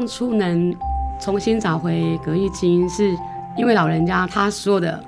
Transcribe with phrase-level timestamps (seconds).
[0.00, 0.74] 当初能
[1.20, 3.14] 重新找回歌艺金，是
[3.54, 4.98] 因为老人家他说的，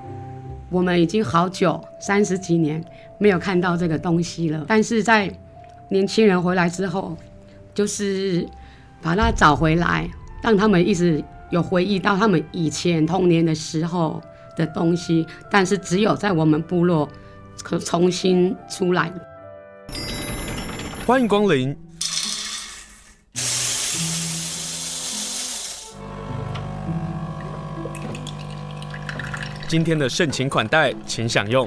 [0.68, 2.84] 我们已经好久三十几年
[3.16, 4.66] 没有看到这个东西了。
[4.68, 5.32] 但是在
[5.88, 7.16] 年轻人回来之后，
[7.72, 8.46] 就是
[9.00, 10.06] 把它找回来，
[10.42, 14.20] 让他们一直有回忆到他们以前童年的时候
[14.58, 15.26] 的东西。
[15.50, 17.08] 但是只有在我们部落
[17.62, 19.10] 可重新出来。
[21.06, 21.74] 欢迎光临。
[29.72, 31.66] 今天的盛情款待，请享用。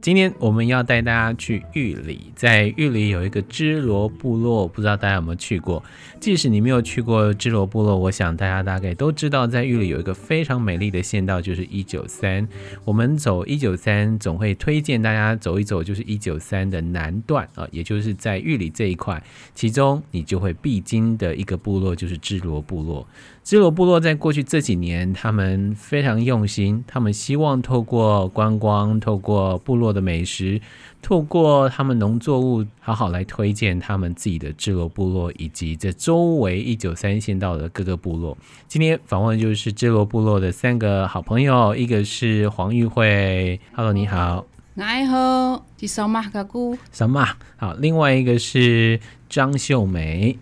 [0.00, 5.84] 今天我们要带大家去玉里，在玉里有一个支罗部落，不知道大家有没有去过？
[6.22, 12.46] 即使你没有去过支罗部落，我想大家大概都知道，在玉里有一个非常美丽的县道，就是一九三。
[12.84, 19.20] 我们走一九三，总会推荐大家走一走，就是一九三的南段啊，也就是在玉里这一块，
[19.52, 23.04] 其中你就会必经的一个部落，就是支罗部落。
[23.42, 30.60] 支罗部落在过去这几年，他们非常用心，他们希望透过观光，透过部落的美食，
[31.02, 38.38] 透过他们农作物，好好来推荐他们自己的支罗部落以及这周围一九三县道的各个部落。
[38.68, 44.46] 今天访问就是支罗部落的三个好朋友，一个是黄玉慧，Hello，你好。
[44.74, 46.78] 你好，是小马哥哥。
[46.92, 47.74] 小马，好。
[47.74, 50.38] 另外一个是张秀梅。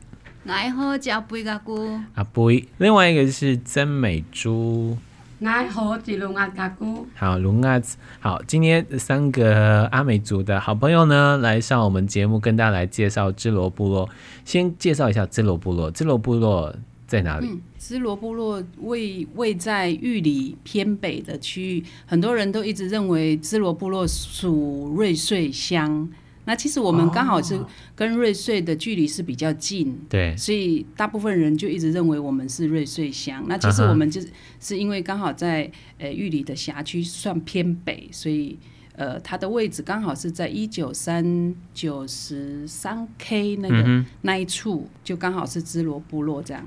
[0.47, 2.69] 爱好叫贝嘎姑，阿贝。
[2.79, 4.97] 另外一个是曾美珠，
[5.43, 7.07] 爱好吉龙阿嘎姑。
[7.17, 7.97] 好，龙阿子。
[8.19, 14.09] 好，今天三个阿美族的好朋友呢，来上我们节目，跟大家来介绍支罗部落。
[14.45, 15.91] 先介绍一下支罗部落。
[15.91, 16.75] 支罗部落
[17.07, 17.47] 在哪里？
[17.49, 26.07] 嗯，支罗部落位位在玉里偏北的区域，很多人都一直认为支罗部落属瑞穗乡。
[26.51, 33.45] 那其实我们刚好是跟瑞穗的距离是比较近，对，所以大部分人就一直认为我们是瑞穗乡。
[33.47, 34.29] 那其实我们就是
[34.59, 38.59] 是因为刚好在呃玉里的辖区算偏北，所以
[38.97, 46.67] 呃它的位置刚好是在一九三九十三 K 那个那一处，就刚好是支罗部落这样。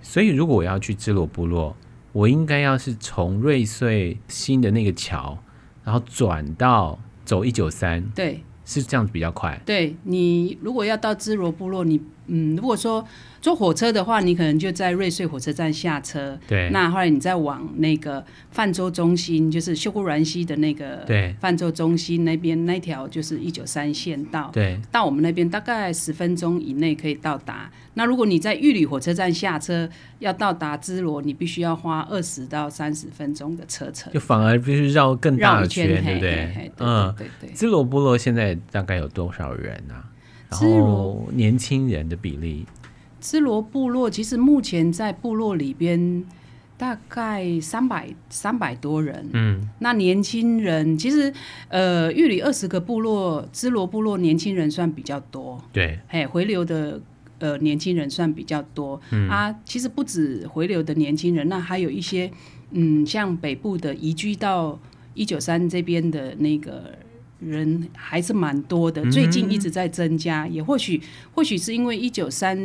[0.00, 1.76] 所以如果我要去支罗部落，
[2.12, 5.36] 我应该要是从瑞穗新的那个桥，
[5.82, 8.44] 然后转到走一九三，对。
[8.64, 9.60] 是这样子比较快。
[9.66, 13.06] 对，你如果要到支罗部落，你嗯，如果说
[13.40, 16.38] 坐火车的话，你可能就在瑞穗火车站下车。
[16.48, 16.70] 对。
[16.70, 24.50] 那后来你再往那个泛舟中心，就是秀姑峦溪的那个对泛舟中心那边那条就是一九三线道。
[24.52, 24.80] 对。
[24.90, 27.70] 到我们那边大概十分钟以内可以到达。
[27.96, 34.12] 那如果你在玉里火车站下车，要到达支罗，你必须要花二十到三十分钟的车程。
[34.12, 36.30] 就反而必须绕更大的圈，圈，对不对？
[36.30, 37.54] 嘿嘿嘿嗯，对对对。
[37.54, 40.02] 支罗部落现在大概有多少人啊？
[40.60, 42.66] 然后年轻人的比例。
[43.20, 46.24] 支罗部落其实目前在部落里边
[46.76, 49.28] 大概三百三百多人。
[49.32, 51.32] 嗯，那年轻人其实
[51.68, 55.62] 呃玉里二十个部落，支罗部落年轻人算比较多。
[55.72, 57.00] 对，哎，回流的。
[57.40, 59.54] 呃，年轻人算比较多，嗯、啊。
[59.66, 62.30] 其实不止回流的年轻人，那还有一些，
[62.70, 64.78] 嗯，像北部的移居到
[65.14, 66.94] 一九三这边的那个
[67.44, 69.04] 人还是蛮多的。
[69.10, 71.00] 最近一直在增加，嗯、也或许
[71.32, 72.58] 或许是因为一九三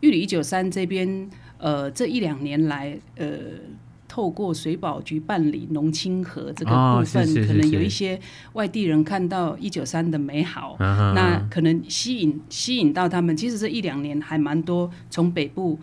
[0.00, 3.28] 玉里一九三这边，呃，这一两年来，呃。
[4.08, 8.20] 透过水保局办理农亲河这个部分，哦，可能有一些
[8.52, 13.34] 外地人看到一九三的美好，啊，那可能吸引吸引到他们。
[13.34, 15.78] 其实这一两年还蛮多从北部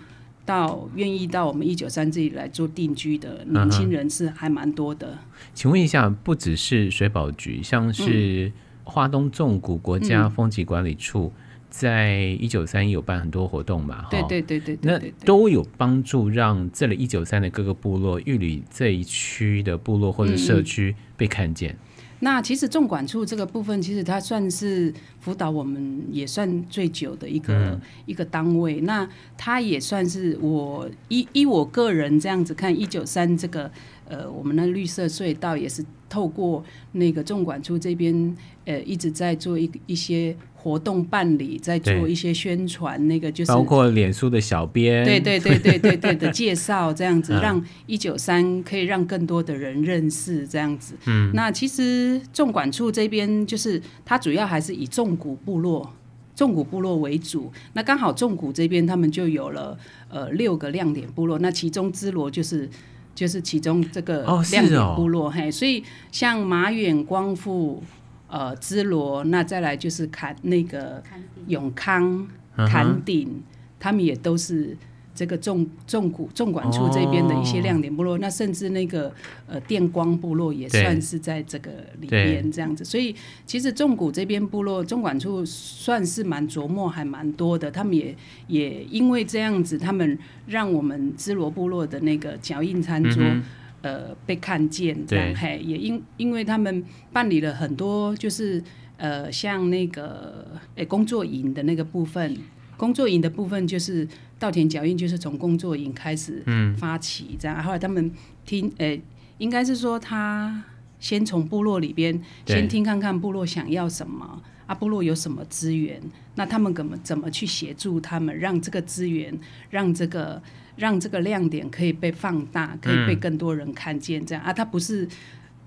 [0.49, 5.21] 到愿意到我们一九三这里来做定居的年轻人是还蛮多的，啊。
[5.53, 8.51] 请问一下，不只是水保局，像是
[8.83, 11.31] 花东纵谷国家风景管理处。
[11.69, 21.71] 在一九三一有办很多活动嘛，对对对对，那都有帮助让这里一九三的各个部落、玉里这一区的部落或者社区被看见。
[21.73, 21.88] 嗯嗯，
[22.21, 28.81] 那其实纵管处这个部分，其实它算是辅导我们也算最久的一个、嗯、一个单位。
[28.81, 29.07] 那
[29.37, 33.71] 它也算是我依依我个人这样子看，一九三这个
[34.07, 36.63] 呃，我们的绿色隧道也是透过
[36.93, 38.35] 那个纵管处这边
[38.65, 40.35] 呃一直在做一一些。
[40.61, 50.95] 活动办理，在做一些宣传，那个就是包括脸书的小编，对对对对对对的介绍，这样子让一九三可以让更多的人认识这样子。
[51.05, 55.89] 嗯，那其实纵管处这边就是它主要还是以纵谷部落、
[56.35, 57.49] 纵谷部落为主。
[57.71, 59.77] 那刚好纵谷这边他们就有了
[60.09, 62.69] 呃六个亮点部落，那其中支罗就是
[63.19, 65.29] 就是其中这个亮点部落。
[65.29, 67.83] 嘿，所以像马远、光复。
[68.31, 71.01] 呃，芝罗，那再来就是坎那个
[71.47, 73.41] 永康、坎顶，
[73.79, 74.77] 他们也都是。
[75.19, 79.13] 这个纵纵谷纵管处这边的一些亮点部落，哦、那甚至那个
[79.47, 81.69] 呃电光部落也算是在这个
[81.99, 83.13] 里边这样子，所以
[83.45, 88.15] 其实纵谷这边部落纵管处算是蛮琢磨还蛮多的，他们也
[88.47, 90.17] 也因为这样子，他们
[90.47, 93.43] 让我们支罗部落的那个脚印餐桌、嗯、
[93.81, 96.81] 呃被看见，这样嘿，也因因为他们
[97.11, 98.63] 办理了很多就是
[98.95, 102.37] 呃像那个诶工作营的那个部分。
[102.79, 104.07] 工作营的部分就是
[104.39, 106.41] 稻田脚印，就是从工作营开始
[106.77, 108.09] 发起这样，嗯、后来他们
[108.45, 109.01] 听，呃、欸，
[109.37, 110.63] 应该是说他
[110.99, 116.01] 先从部落里边先听看看部落想要什么，啊，部落有什么资源，
[116.35, 119.37] 那他们怎么怎么去协助他们，让这个资源，
[119.69, 120.41] 让这个
[120.77, 125.07] 让这个亮点可以被放大，可以被更多人看见，这样、嗯、啊，他不是。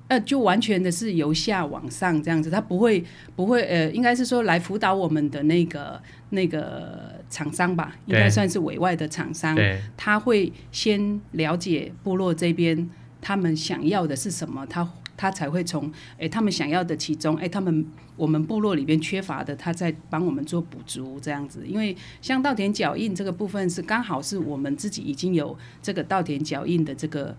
[0.08, 3.02] 呃，就完全的是由下往上这样子，他不会
[3.34, 5.99] 不会呃，应该是说来辅导我们的那个
[6.31, 9.56] 那个厂商吧，应该算是委外的厂商，
[9.96, 12.90] 他会先了解部落这边
[13.22, 27.34] 他们想要的是什么，他他才会从哎他们想要的其中哎他们我们部落里边缺乏的，他在帮我们做补足这样子，因为像稻田脚印这个部分是刚好是我们自己已经有这个稻田脚印的这个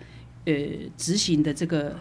[0.45, 0.53] 呃
[0.97, 1.99] 执行的这个。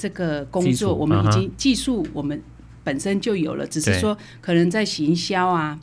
[0.00, 2.40] 这个工作我们已经技术我们
[2.82, 5.78] 本身就有了，只是说可能在行销啊，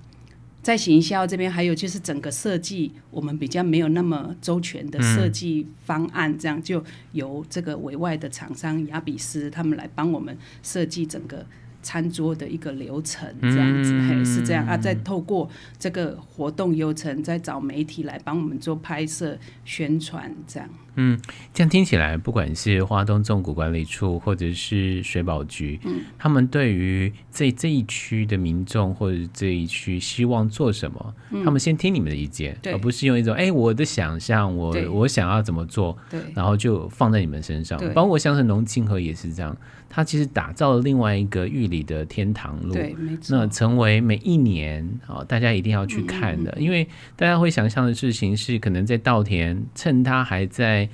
[0.64, 11.46] 在行销这边还有就是整个设计，我们比较没有那么周全的设计方案，这样就由这个委外的厂商雅比斯他们来帮我们设计整个。
[11.88, 14.76] 餐桌的一个流程，这样子，嗯、嘿，是这样啊。
[14.76, 15.50] 再透过
[15.80, 20.68] 这个活动流程，再找媒体来帮我们做拍摄、宣传，这样。
[21.00, 21.18] 嗯，
[21.54, 37.80] 这样听起来，不管是花东纵谷管理处，或者是水保局，嗯，他们对于这这一区的民众或者这一区希望做什么，嗯、他们先听你们的意见，而不是用一种哎、欸，我的想象，我我想要怎么做，对，然后就放在你们身上。
[37.94, 39.56] 包括像是农亲和也是这样。
[39.90, 43.38] 它其实打造了另外一个玉里的天堂路，对，没错。
[43.38, 50.88] 那成为每一年啊，大家一定要去看的，嗯嗯嗯，因为大家会想象的事情是，可能在稻田趁它还在。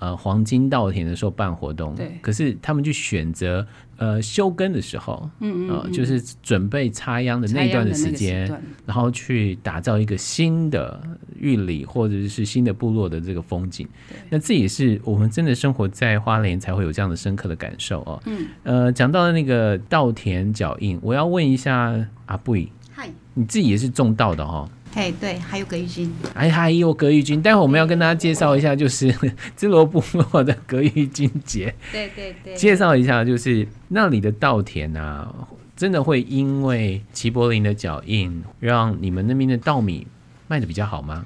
[0.00, 3.66] 呃，黄金稻田的时候办活动，对，可是他们就选择
[3.98, 8.50] 呃休耕的时候，嗯，嗯嗯，呃，就是准备插秧的那一段的时间，
[8.86, 10.98] 然后去打造一个新的
[11.38, 13.86] 玉里或者是新的部落的这个风景。
[14.08, 18.22] 对，那这也是我们真的生活在花莲才会有这样的深刻的感受哦。
[18.24, 21.94] 嗯，呃，讲到那个稻田脚印，我要问一下
[22.24, 22.56] 阿布，
[22.90, 24.66] 嗨，你自己也是种稻的哈？
[24.92, 27.40] 嘿，对，还有葛玉君，哎，还有葛玉君。
[27.40, 29.14] 待会我们要跟大家介绍一下，就是
[29.56, 31.72] 芝罗部落的葛玉君节。
[31.92, 35.32] 对对对，介绍一下，就是那里的稻田啊，
[35.76, 40.04] 真的会因为齐柏林的脚印，让你们那边的稻米
[40.48, 41.24] 卖的比较好吗？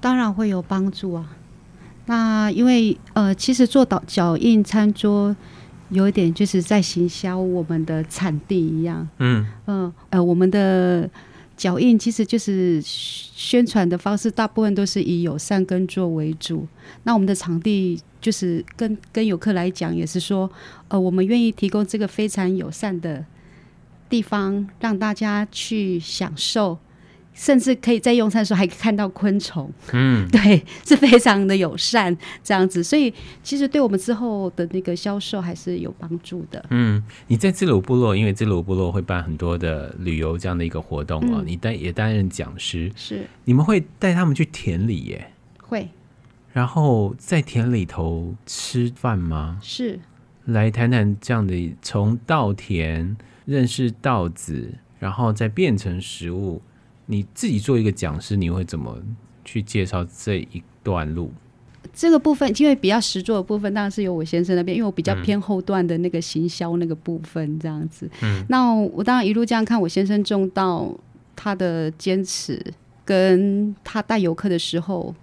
[0.00, 1.28] 当然会有帮助啊。
[2.06, 5.34] 那因为呃，其实做脚脚印餐桌，
[5.88, 9.08] 有一点就是在行销我们的产地一样。
[9.18, 11.10] 嗯嗯呃，呃，我们的。
[11.62, 16.66] 脚印其实就是宣传的方式，大部分都是以友善耕作为主。
[17.04, 20.50] 那我们的场地就是跟跟游客来讲，也是说，
[20.88, 23.24] 呃，我们愿意提供这个非常友善的
[24.08, 26.76] 地方，让大家去享受。
[27.34, 33.12] 甚至可以在用餐的时候还可以看到昆虫，嗯， 对，是非常的友善这样子，所以
[33.42, 36.62] 其实对我们之后的那个销售还是有帮助的。
[36.70, 45.32] 嗯，你在自鲁部落，因为自鲁部落会办很多的旅游这样的一个活动啊，嗯、你担也担任讲师，是你们会带他们去田里耶？
[45.62, 45.88] 会，
[46.52, 49.58] 然后在田里头吃饭吗？
[49.62, 49.98] 是，
[50.44, 56.60] 来谈谈这样的从稻田认识稻子，然后再变成食物。
[57.12, 58.96] 你自己做一个讲师，你会怎么
[59.44, 61.30] 去介绍这一段路？
[61.92, 68.08] 这个部分，因为比较实作的部分，当然是由我先生那边，因为我比较偏后段的那个行销那个部分，这样子。
[68.22, 70.90] 嗯，那我当然一路这样看，我先生中到
[71.36, 72.64] 他的坚持，
[73.04, 75.14] 跟他带游客的时候，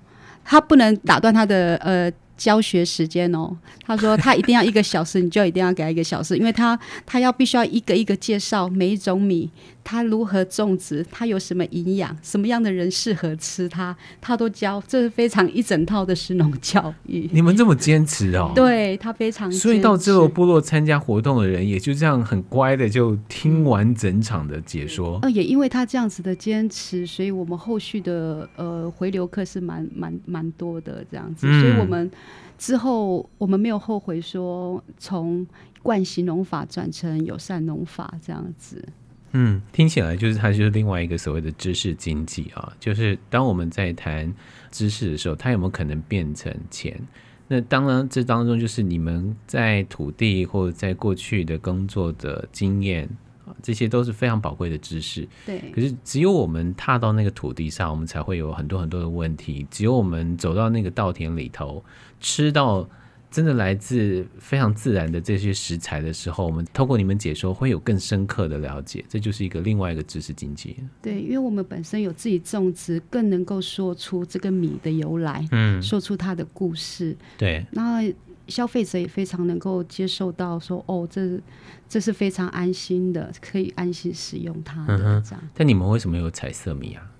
[0.45, 2.11] 他不能打断他的呃。
[2.39, 3.53] 教学时间哦，
[3.85, 9.51] 他说他一定要一个小时，你就一定要给他一个小时，因为他他要必须要一个一个介绍每一种米，
[9.89, 17.27] 它如何种植，它有什么营养，什么样的人适合吃它，他都教，这是非常一整套的食农教育。
[17.33, 18.51] 你们这么坚持哦？
[18.53, 25.17] 对，他非常，所以到支罗部落参加活动的人也就这样很乖的就听完整场的解说。
[25.23, 32.11] 呃，也因为他这样子的坚持，所以我们后续的呃回流客是蛮蛮蛮多的这样子，所以我们。
[32.59, 35.47] 之后我们没有后悔说从
[35.81, 38.85] 惯行农法转成友善农法这样子。
[39.31, 44.33] 嗯，听起来就是它就是另外一个所谓的知识经济啊，就是当我们在谈
[44.71, 46.99] 知识的时候，它有没有可能变成钱？
[47.47, 53.09] 那当然，这当中就是你们在土地或者在过去的工作的经验
[53.45, 55.27] 啊，这些都是非常宝贵的知识。
[55.45, 55.59] 对。
[55.73, 59.65] 可是只有我们踏到那个土地上，我们才会有很多很多的问题。
[59.71, 61.83] 只有我们走到那个稻田里头，
[62.19, 62.87] 吃到。
[63.31, 69.05] 真的来自非常自然的这些食材的时候，我们透过你们解说，会有更深刻的了解。
[69.07, 70.77] 这就是一个另外一个知识经济。
[70.99, 77.15] 对，因为我们本身有自己种植，更能够说出这个米的由来，嗯，说出它的故事。
[77.37, 78.01] 对，那
[78.47, 81.39] 消费者也非常能够接受到说，哦，这
[81.87, 85.39] 这是非常安心的，可以安心使用它的这样。
[85.43, 85.49] 嗯。
[85.53, 87.11] 但你们为什么有彩色米啊？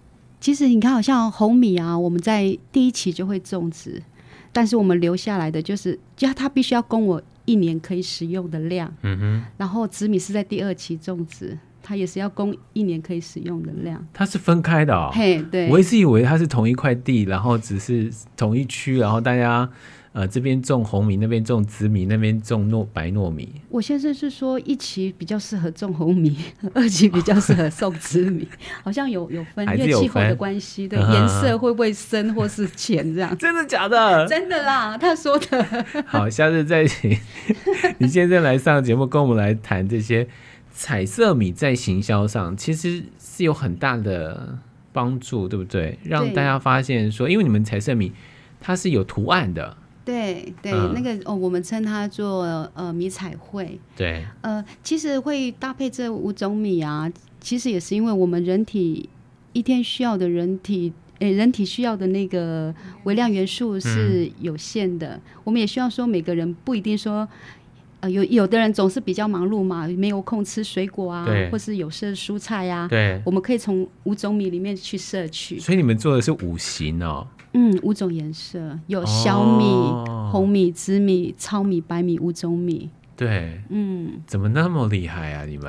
[0.42, 4.01] 其实你看，好像红米啊，我们在第一期就会种植。
[4.51, 8.94] 但是我们留下来的就是，就他必须要供我一年可以使用的量。
[9.01, 9.44] 嗯哼。
[9.58, 14.06] 然后紫米是在第二期种植，它也是要供一年可以使用的量。
[14.13, 15.10] 它是分开的哦。
[15.13, 15.70] 嘿，对。
[15.70, 19.70] 我一直以为它是同一块地，然后只是同一区，然后大家。
[20.12, 23.48] 呃，这边种红米，那边种紫米，那边种糯白糯米。
[23.70, 26.36] 我先生是说一期比较适合种红米，
[26.74, 28.48] 二期比较适合种紫米，
[28.84, 33.34] 好像有有分，因为气候的关系，对颜色会不会深或是浅这样。
[33.38, 34.25] 真的假的？
[34.28, 35.86] 真的啦，他说的。
[36.08, 37.16] 好，下次再请
[38.00, 40.28] 你先生来上节目，跟我们来谈这些
[40.72, 44.58] 彩色米在行销上其实是有很大的
[44.92, 46.00] 帮助，对不对？
[46.04, 48.12] 让大家发现说，因为你们彩色米
[48.60, 49.78] 它是有图案的。
[50.10, 52.42] 对对，嗯、那个哦，我们称它做
[52.74, 53.80] 呃米彩绘。
[53.96, 59.08] 对，呃，其实会搭配这五种米啊，其实也是因为我们人体
[59.54, 62.74] 一天需要的人体，诶，人体需要的那个
[63.04, 65.10] 微量元素是有限的。
[65.10, 67.28] 嗯、我们也需要说，每个人不一定说，
[68.00, 72.88] 呃，有有的人总是比较忙碌嘛，没有空吃水果啊，或是有色蔬菜呀、啊。
[72.88, 75.60] 对，我们可以从五种米里面去摄取。
[75.60, 77.28] 所以你们做的是五行哦。
[77.53, 82.89] 嗯，五种颜色有小米、哦、红米、紫米、糙米、白米五种米。
[83.15, 85.44] 对，嗯，怎么那么厉害啊？
[85.44, 85.68] 你们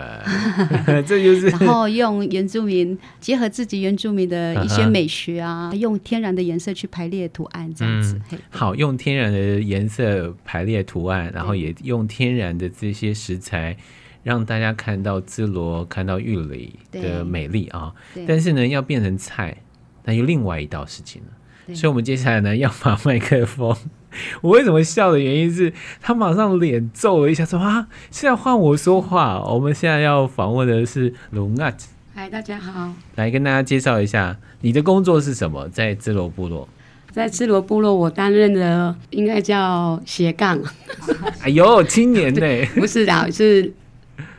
[1.04, 1.48] 这就是。
[1.48, 8.20] 然后用原住民结合自己原住民的一些美学啊，啊 用天然的颜色去排列图案，这样子。
[8.30, 13.76] 嗯、好，用天然的颜色排列图案，然后也用天然的这些食材，
[14.22, 17.92] 让大家看到芝罗，看到玉里的美丽啊。
[18.28, 19.56] 但是呢，要变成菜，
[20.04, 21.28] 那又另外一道事情了。
[21.74, 23.76] 所以，我们接下来呢，要把麦克风。
[24.40, 31.72] 我为什么笑的原因是他马上脸皱了一下，说：“啊，现在换我说话。”我们现在要访问的是龙阿。
[32.12, 32.92] 嗨，大家好。
[33.14, 35.68] 来跟大家介绍一下，你的工作是什么？
[35.68, 36.68] 在芝罗部落。
[37.12, 40.60] 在芝罗部落，我担任的应该叫斜杠。
[41.42, 42.40] 哎呦，青年呢？
[42.74, 43.72] 不是老，是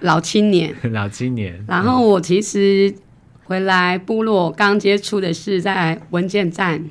[0.02, 0.76] 老青年。
[0.92, 1.64] 老青年。
[1.68, 2.94] 然后我其实
[3.46, 6.84] 回来部落刚接触的是在文件站。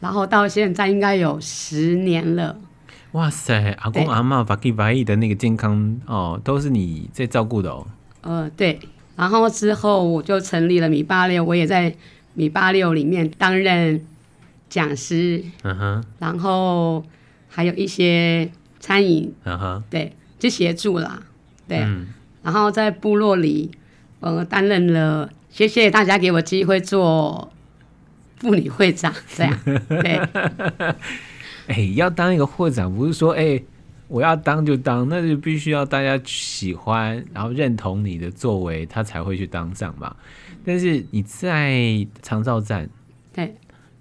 [0.00, 2.56] 然后到现在应该有十年了。
[3.12, 7.86] 哇塞，阿公阿嬷、法基法义的那个健康哦，都是你在照顾的哦。
[8.20, 8.78] 呃，对。
[9.16, 11.94] 然后之后我就成立了米八六，我也在
[12.34, 14.04] 米八六里面担任
[14.68, 15.42] 讲师。
[15.62, 16.04] 嗯哼。
[16.18, 17.02] 然后
[17.48, 19.32] 还有一些餐饮。
[19.44, 19.82] 嗯哼。
[19.90, 21.22] 对，就协助啦。
[21.66, 21.78] 对。
[21.78, 22.08] 嗯。
[22.42, 23.70] 然后在部落里，
[24.20, 25.30] 呃，担任了。
[25.50, 27.50] 谢谢大家给我机会做。
[28.38, 30.16] 妇女会长这样， 对，
[31.66, 33.64] 哎、欸，要当一个会长，不是说哎、欸，
[34.06, 40.14] 我要当就当，那就必须要大家喜欢，然后认同你的作为，他才会去当上嘛。
[40.64, 42.88] 但是你在长照站，
[43.32, 43.54] 对，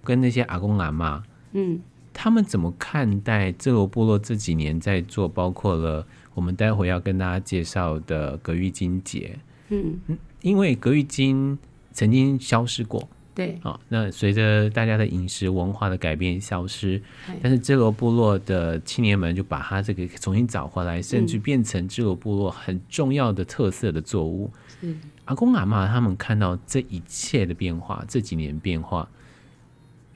[0.04, 1.80] 跟那些阿公阿妈，嗯，
[2.14, 9.38] 他们怎么看待这罗部落这几年在做，包括了我们待会要跟大家介绍的葛玉金节，
[9.70, 10.00] 嗯，
[10.42, 11.58] 因为葛玉金
[11.92, 13.10] 曾经消失过。
[13.38, 17.00] 对，好，那随着大家的饮食文化的改变消失，
[17.40, 24.52] 但是芝罗部落的青年们就把它这个重新找回来，甚至变成芝罗部落很重要的特色的作物。
[24.82, 24.92] 是
[25.26, 29.08] 阿公阿妈他们看到这一切的变化，这几年变化，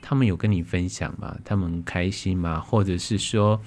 [0.02, 1.38] 他们有跟你分享吗？
[1.46, 2.60] 他们开心吗？
[2.60, 3.62] 或者是说，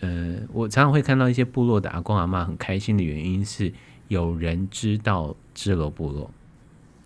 [0.00, 3.70] 呃，我常常会看到一些部落的阿公阿妈很开心的原因是
[4.08, 6.30] 有人知道芝罗部落。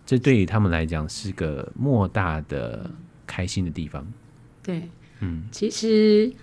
[0.09, 2.89] 这对于他们来讲是个莫大的
[3.27, 4.03] 开心的地方。
[4.63, 4.89] 对，
[5.19, 6.33] 嗯，其实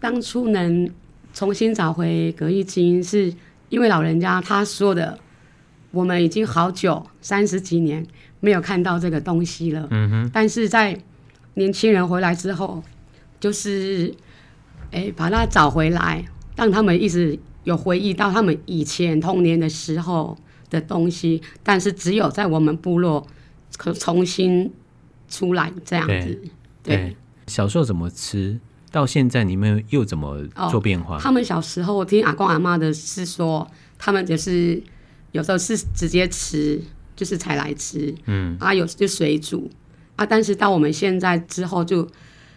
[0.00, 0.90] 当初能
[1.32, 3.32] 重新找回葛玉金，是
[3.68, 5.16] 因为老人家他说的，
[5.92, 8.04] 我们已经好久三十几年
[8.40, 9.86] 没有看到这个东西了。
[9.92, 10.30] 嗯哼。
[10.34, 11.00] 但是在
[11.54, 12.82] 年轻人回来之后，
[13.38, 14.12] 就是
[14.90, 16.24] 哎把它找回来，
[16.56, 20.36] 让他们一直有回忆到他们以前童年的时候
[20.70, 23.26] 的东西，但是只有在我们部落
[23.76, 24.72] 可重新
[25.28, 26.40] 出来这样子。
[26.82, 28.58] 对，对小时候怎么吃，
[28.90, 31.16] 到现在你们又怎么做变化？
[31.16, 34.82] 哦、他们小时候，我听阿公阿妈的是说，他们就是
[35.32, 36.80] 有时候是直接吃，
[37.14, 39.70] 就是才来吃，嗯，啊有就水煮，
[40.16, 42.08] 啊，但是到我们现在之后，就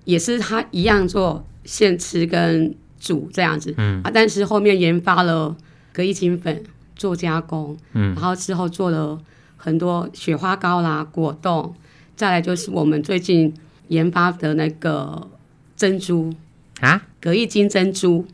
[0.05, 5.55] 也是他一样做现吃跟煮这样子，嗯，啊，但是后面研发了
[5.91, 6.63] 隔一清粉
[6.95, 9.19] 做加工，嗯，然后之后做了
[9.57, 11.73] 很多雪花膏啦、果冻，
[12.15, 13.53] 再来就是我们最近
[13.88, 15.27] 研发的那个
[15.75, 16.33] 珍珠
[16.81, 18.25] 啊，隔一金珍珠，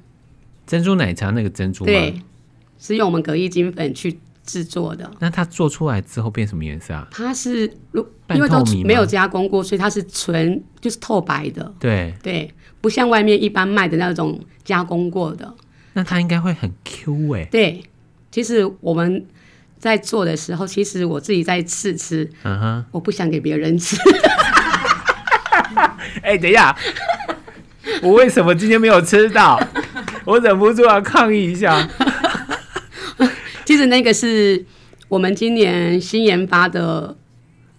[0.65, 2.21] 珍珠奶茶那个珍珠，对，
[2.77, 5.09] 是用我们隔一金粉去制作的。
[5.19, 7.07] 那它做出来之后变什么颜色啊？
[7.11, 11.73] 它是如因为都没有加工过，所以它是纯就是透白的。
[11.79, 15.53] 对对，不像外面一般卖的那种加工过的。
[15.93, 17.45] 那它应该会很 Q 哎、欸。
[17.51, 17.83] 对，
[18.31, 19.25] 其实我们
[19.77, 23.95] 在做的时候，其实我自己在试吃，嗯哼，我不想给别人吃。
[26.21, 26.75] 哎、欸，等一下，
[28.01, 29.59] 我为什么今天没有吃到？
[30.25, 31.87] 我忍不住要抗议一下。
[33.65, 34.65] 其实那个是
[35.07, 37.15] 我们今年新研发的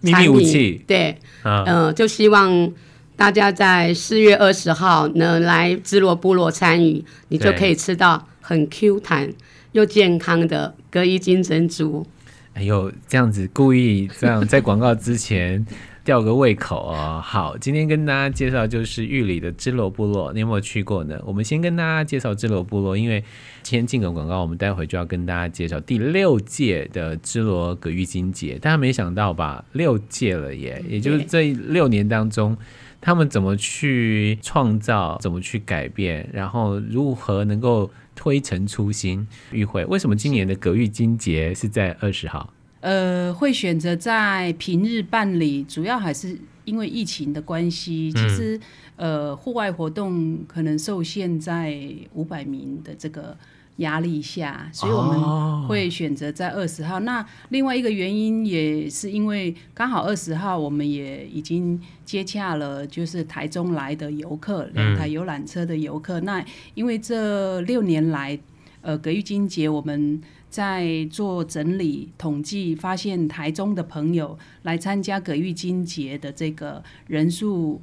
[0.00, 2.73] 秘密武器，对，嗯、呃，就希望
[3.16, 9.33] 大家在四月二十号能来芝罗部落参与，你就可以吃到很 Q 弹
[9.72, 12.06] 又健康的隔衣金珍珠。
[12.54, 15.66] 哎呦，这样子故意这样在广告之前。
[16.02, 17.20] 吊个胃口哦。
[17.22, 21.20] 好，今天跟大家介绍就是玉里的芝罗部落，你有没有去过呢？
[21.26, 23.22] 我们先跟大家介绍芝罗部落，因为
[23.62, 28.58] 先进个广告，我们待会就要跟大家介绍第六届的芝罗葛玉金节。
[28.58, 29.62] 大家没想到吧？
[29.72, 30.82] 六届了耶！
[30.88, 32.56] 也就是 这六年当中，
[33.00, 37.88] 他们怎么去创造，怎么去改变，然后如何能够
[38.20, 39.26] 推陈出新？
[39.50, 42.52] 玉慧，为什么今年的葛玉金节是在二十号？
[42.82, 48.12] 呃，会选择在平日办理，主要还是因为疫情的关系。
[48.12, 48.60] 其实，
[48.97, 51.75] 呃，户外活动可能受限在
[52.12, 53.34] 五百名的这个
[53.80, 56.97] 压力下，所以我们会选择在二十号。
[56.97, 57.00] 哦。
[57.00, 66.19] 那另外一个原因也是因为刚好二十号，我们也已经接洽了，就是台中来的游客，两台游览车的游客。
[66.21, 66.25] 嗯。
[66.25, 68.38] 那因为这六年来，
[68.80, 70.23] 呃，葛玉金节我们。
[70.50, 77.80] 在做整理统计，发现台中的朋友来参加葛玉金节的这个人数，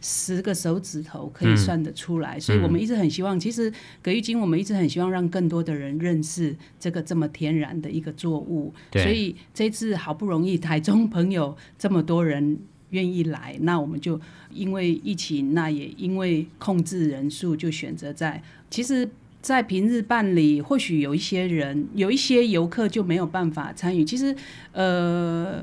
[0.00, 2.36] 十个手指头可以算得出来。
[2.36, 8.72] 嗯、所以我们一直很希望，其实葛玉金我们一直很希望让更多的人认识这个这么天然的一个作物。
[8.92, 12.58] 所以这次好不容易台中朋友这么多人
[12.90, 14.20] 愿意来，那我们就
[14.52, 19.08] 因为疫情，那也因为控制人数，就选择在其实。
[19.40, 24.04] 在平日办理，或许有一些人，有一些游客就没有办法参与。
[24.04, 24.34] 其实，
[24.72, 25.62] 呃，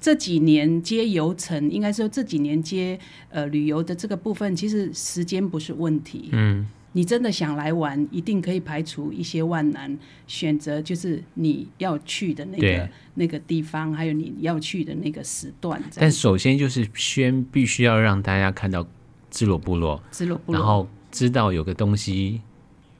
[0.00, 6.30] 这几年接游程，应该说这几年接呃旅游的这个部分，其实时间不是问题。
[6.32, 15.82] 嗯，你真的想来玩，一定可以排除一些万难，选择就是你要去的那个那个地方，还有你要去的那个时段。
[15.96, 18.86] 但首先就是先必须要让大家看到
[19.30, 22.40] 芝罗部落，芝罗部落，然后知道有个东西。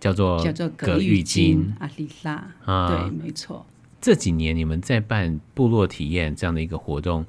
[0.00, 3.66] 叫做叫做葛玉金阿里拉啊，对，没错。
[4.00, 7.26] 这几年你们在办部落体验这样的一个活动，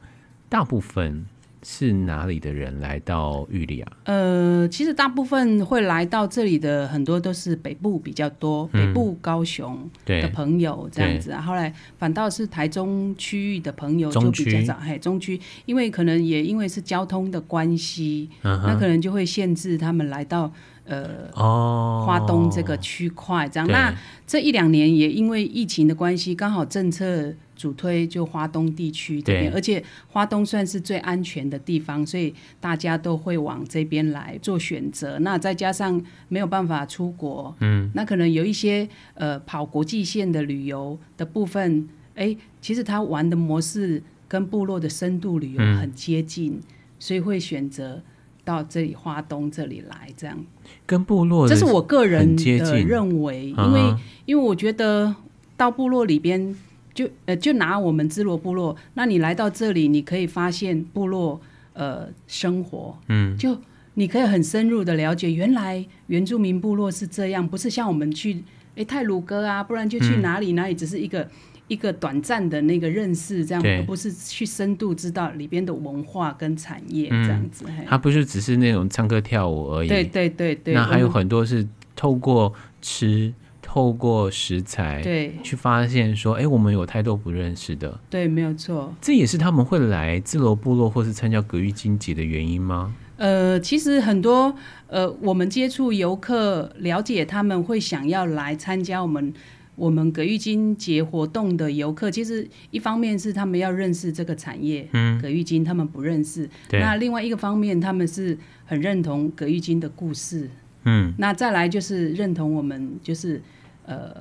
[0.48, 1.26] 大部分
[1.64, 3.92] 是哪里的人来到玉里啊？
[4.06, 11.42] 呃，其实大部分会来到这里的很多都是北部比较多，嗯、北部高雄的朋友这样子啊。
[11.42, 20.52] 后来反倒是台中区域的朋友就比较早，嘿，中区，因为可能也因为是交通的关系，嗯、那可能就会限制他们来到。
[20.92, 23.96] 呃，哦，花东这个区块这样，那
[24.28, 35.18] 这一两年也因为疫情的关系，刚好政策主推就花东地区这边，而且花东算是最安全的地方，所以大家都会往这边来做选择。
[35.20, 46.62] 那再加上没有办法出国，嗯，那可能有一些呃跑国际线的旅游的部分，哎，其实他玩的模式跟部落的深度旅游很接近，嗯，
[47.00, 48.02] 所以会选择。
[48.44, 50.38] 到这里花东这里来，这样。
[50.86, 55.16] 跟部落，这是我个人的认为，因为因为我觉得
[55.56, 56.56] 到部落里边，
[56.94, 61.40] 就呃就拿我们芝罗部落，那你来到这里，你可以发现部落
[61.74, 63.58] 呃生活，嗯，就
[63.94, 68.44] 你可以很深入的了解，原来原住民部落是这样，不是像我们去
[68.76, 71.28] 哎泰鲁哥啊，不然就去哪里哪里，只是一个。
[71.72, 77.64] 一个短暂的那个认识，这样而不是去深度知道里边的文化跟产业这样子。
[77.88, 79.88] 它不是只是那种唱歌跳舞而已。
[79.88, 80.74] 对对对对。
[80.74, 87.98] 那还有很多是透过吃，透过食材对去发现说，哎，我们有太多不认识的。
[88.10, 88.94] 对，没有错。
[89.00, 92.94] 这也是他们会来自罗部落或是参加格育经济的原因吗？
[93.16, 94.54] 呃，其实很多
[94.88, 99.34] 呃，我们接触游客，了解他们会想要来参加我们。
[99.76, 106.48] 我们葛玉金节活动的游客，其实一方面是他们要认识这个产业，嗯，葛玉金他们不认识。
[106.72, 110.50] 那另外一个方面，他们是很认同葛玉金的故事，
[110.84, 111.14] 嗯。
[111.18, 113.42] 那再来就是认同我们就是
[113.86, 114.14] 呃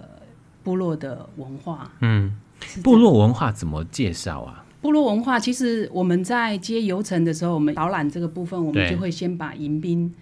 [0.62, 2.32] 部落的文化，嗯。
[2.82, 4.64] 部落文化怎么介绍啊？
[4.80, 10.14] 部落文化其实我们在接游程的时候，我们导览这个部分，我们就会先把迎宾，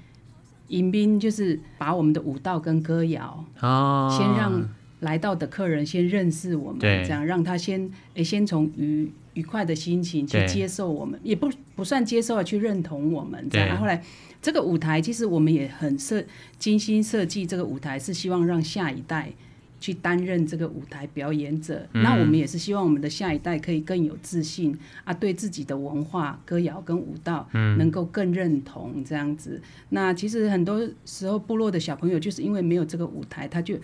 [0.69, 4.69] 迎宾就是把我们的舞蹈跟歌谣，哦，先让。
[5.01, 13.69] 来到的客人先认识我们，这样让他先诶先从愉愉快的心情去接受我们，也不不算接受啊，去认同我们这样。
[13.69, 14.03] 然后来
[14.43, 16.25] 这个舞台，其实我们也很设
[16.59, 19.31] 精心设计这个舞台，是希望让下一代
[19.79, 21.87] 去担任这个舞台表演者。
[21.93, 29.61] 嗯、那我们也是希望我们的下一代可以更有自信啊，对自己的文化歌谣跟舞蹈能够更认同这样子。
[29.63, 33.77] 嗯、那其实很多时候部落的小朋友就是因为没有这个舞台，他就。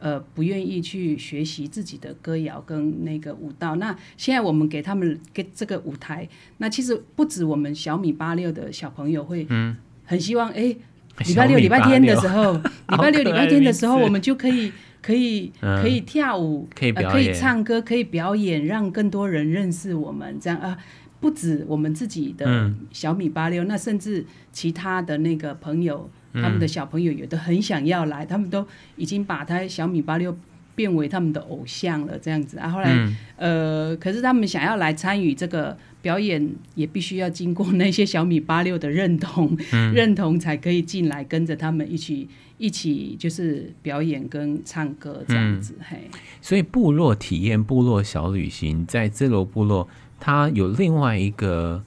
[0.00, 3.76] 呃，不愿意去学习自己的歌谣跟那个舞蹈。
[3.76, 10.74] 那现在我们给他们给这个舞台，那其实不止我们小米八六的小朋友会，嗯很希望哎，
[11.26, 20.38] 礼拜六 礼拜天的时候，礼拜六礼拜天的时候，我们就可以可以可以跳舞，可以可以唱歌，可以表演，让更多人认识我们。
[20.40, 20.78] 这样啊，
[21.20, 26.10] 不止我们自己的小米八六，那甚至其他的那个朋友。
[26.34, 28.66] 他们的小朋友有的很想要来，他们都
[28.96, 30.36] 已经把他小米八六
[30.74, 32.68] 变为他们的偶像了，这样子啊。
[32.68, 45.74] 后来，嗯、呃，可是他们想要来参与这个表演，也必须要经过那些小米八六的认同，嗯、认同才可以进来跟着他们一起一起就是表演跟唱歌这样子。
[45.80, 49.86] 嗯、嘿，所以部落体验部落小旅行，在芝罗部落，
[50.18, 51.82] 它有另外一个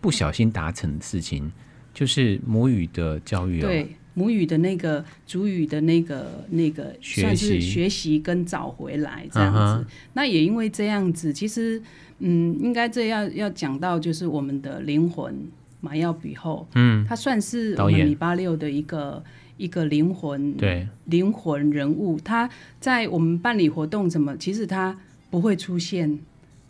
[0.00, 1.50] 不小心达成的事情。
[1.96, 9.86] 就是母语的教育，对母语的那个主语的那个那个算是学习跟找回来这样子。
[10.12, 11.80] 那也因为这样子，其实
[12.18, 15.34] 嗯，应该这要要讲到就是我们的灵魂
[15.80, 19.24] 马耀比后，嗯，他算是我们米八六的一个
[19.56, 22.20] 一个灵魂，对灵魂人物。
[22.20, 22.46] 他
[22.78, 24.94] 在我们办理活动什么，其实他
[25.30, 26.18] 不会出现。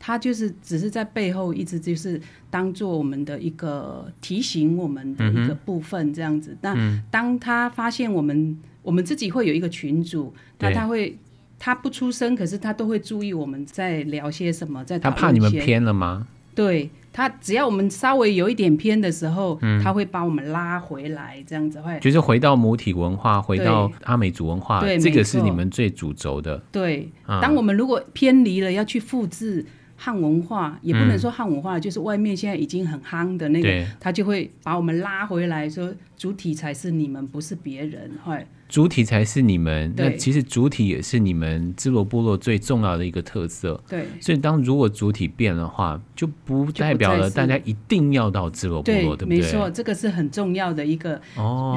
[0.07, 6.57] 他就是只是在背后一直就是当做我们的一个提醒我们的一个部分这样子。
[6.61, 11.19] 那、嗯、当他发现我们我们自己会有一个群组，那他会
[11.59, 16.29] 他不出声，可是他都会注意我们在聊些什么，在他怕你们偏了吗？
[16.55, 26.63] 对，他只要我们稍微有一点偏的时候，嗯、他会把我们拉回来，这样子会就是回到母体文化，回到阿美族文化，对这个是你们最主轴的。
[26.71, 29.67] 对，嗯、当我们如果偏离了，要去复制。
[29.97, 38.11] 汉文化也不能说汉文化，嗯、就是外面现在已经很夯的那个，他就会把我们拉回来说，主体才是你们，不是别人。
[38.25, 43.81] 会主体才是你们，那其实主体也是你们支罗部落最重要的一个特色。
[43.89, 49.39] 对，所以当如果主体变的话，就不代表了大家一定要到支罗部落，对，对不对？
[49.39, 51.11] 没错，这个是很重要的一个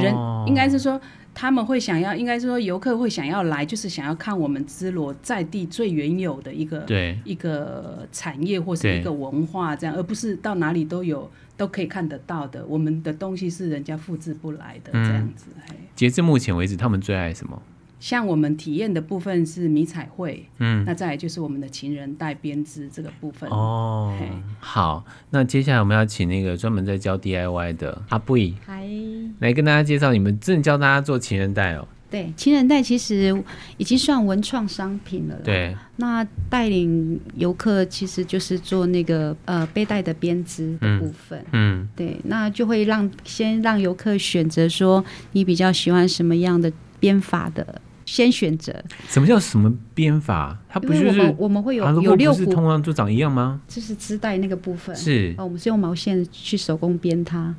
[0.02, 1.00] 人，哦、应该是说。
[1.34, 12.66] 他们会想要，应该是说游客会想要来，就是想要看我们芝罗在地最原有的一个对一个产业或是一个文化这样，而不是到哪里都有都可以看得到的。
[12.66, 15.48] 我们的东西是人家复制不来的这样子。
[15.70, 17.62] 嗯、截至目前为止，他们最爱什么？
[18.00, 24.18] 像我们体验的部分是迷彩绘，嗯，那再来就是我们的情人带编织这个部分哦。
[24.60, 28.88] 好，那接下来我们要请那个专门在教 DIY 的阿布依，嗨，
[29.40, 31.88] 来跟大家介绍，你们正教大家做情人带哦。
[32.10, 33.44] 对，情人带其实
[33.78, 35.36] 已经算文创商品了。
[35.44, 41.40] 对，那带领游客其实就是做那个呃背带的编织的部分。
[41.52, 47.80] 嗯，嗯对，那就会让先让游客选择说你比较喜欢什么样的编法的。
[48.10, 48.74] 先选择
[49.08, 50.58] 什么叫什么编法？
[50.68, 53.62] 它不是我们我们会有有六股，通常都长一样吗？
[53.68, 57.54] 就是织带那个部分是哦，我们是用毛线去手工编它，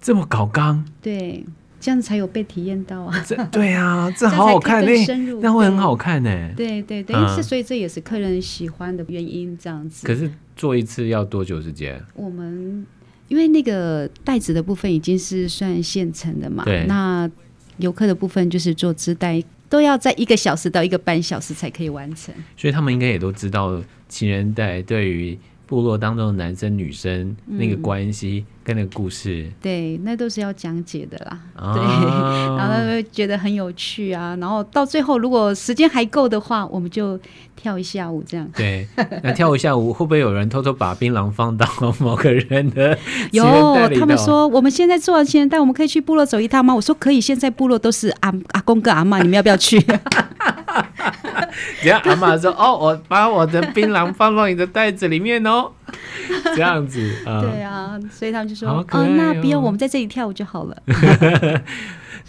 [0.00, 0.82] 这么搞刚？
[1.02, 1.44] 对，
[1.78, 3.22] 这样才有被体验到啊！
[3.26, 5.06] 这对啊， 这好好看，那
[5.42, 6.50] 那会很好看呢。
[6.56, 10.06] 对对对，是所以这也是客人喜欢的原因，这样子。
[10.06, 12.02] 可是做一次要多久时间？
[12.14, 12.86] 我们
[13.28, 17.30] 因为那个袋子的部分已经是算现成的嘛，对，那
[17.76, 19.42] 游客的部分就是做织带。
[19.68, 31.38] 都要在一个小时到一个半小时才可以完成，所以他们应该也都知道情人带对于部落当中的男生女生那个关系跟那个故事，嗯、对，那都是要讲解的啦。
[31.56, 31.82] 啊、对，
[32.56, 34.36] 然后他们觉得很有趣啊。
[34.40, 37.18] 然后到最后，如果时间还够的话，我们就
[37.56, 38.48] 跳一下舞这样。
[38.54, 38.86] 对，
[39.22, 41.66] 那跳一下舞会不会有人偷偷把槟榔放到
[41.98, 42.96] 某个人的？
[43.32, 43.44] 有，
[43.98, 46.74] 他们说我们现在做完情人带，我们可以去部落走一趟吗？
[46.74, 49.80] 我说可以，现在部落都是阿阿公跟阿妈，你们要不要去？
[51.82, 55.70] 然后阿嬷说：“哦，我把我的槟榔放到你的袋子里面哦。
[56.54, 60.76] ”这样子，嗯、对啊，所以他们就说：“哦，哦，那不用，我们在这里跳舞就好了。”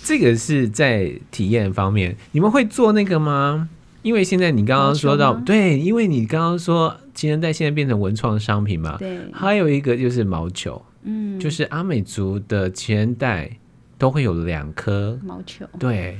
[0.03, 3.69] 这个是在体验方面，你们会做那个吗？
[4.03, 13.49] 因为现在你刚刚说到，对，因为你刚刚说情人带现在变成文创商品嘛，对，还有一个就是毛球，嗯，就是阿美族的情人带
[13.97, 16.17] 都会有两颗毛球，对。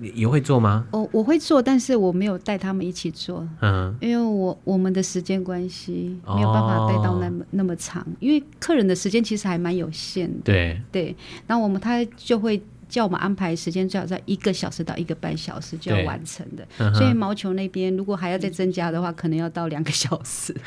[0.00, 0.86] 你也会做吗？
[0.90, 11.16] 我我会做，但是我没有带他们一起做，嗯，因为我我们的时间关系没有办法带到那么、哦、那么长，因为客人的时间其实还蛮有限的，对对。
[11.46, 16.66] 然后我们他就会叫我们安排时间，最好在一个小时到一个半小时就要完成的。
[16.78, 20.54] 嗯、所以毛球那边如果还要再增加的话，可能要到两个小时。